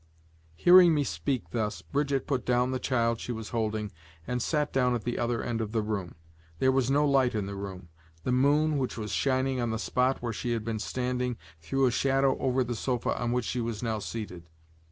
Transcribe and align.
Hearing 0.55 0.95
me 0.95 1.03
speak 1.03 1.51
thus, 1.51 1.83
Brigitte 1.83 2.25
put 2.25 2.43
down 2.43 2.71
the 2.71 2.79
child 2.79 3.19
she 3.19 3.31
was 3.31 3.49
holding; 3.49 3.91
she 4.27 4.39
sat 4.39 4.73
down 4.73 4.95
at 4.95 5.03
the 5.03 5.19
other 5.19 5.43
end 5.43 5.61
of 5.61 5.73
the 5.73 5.83
room. 5.83 6.15
There 6.57 6.71
was 6.71 6.89
no 6.89 7.05
light 7.07 7.35
in 7.35 7.45
the 7.45 7.53
room; 7.53 7.87
the 8.23 8.31
moon, 8.31 8.79
which 8.79 8.97
was 8.97 9.11
shining 9.11 9.61
on 9.61 9.69
the 9.69 9.77
spot 9.77 10.19
where 10.19 10.33
she 10.33 10.53
had 10.53 10.65
been 10.65 10.79
standing, 10.79 11.37
threw 11.61 11.85
a 11.85 11.91
shadow 11.91 12.35
over 12.39 12.63
the 12.63 12.75
sofa 12.75 13.15
on 13.21 13.31
which 13.31 13.45
she 13.45 13.61
was 13.61 13.83
now 13.83 13.99
seated. 13.99 14.49